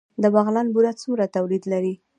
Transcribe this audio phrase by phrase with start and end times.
[0.21, 1.93] د بغلان بوره څومره تولید لري؟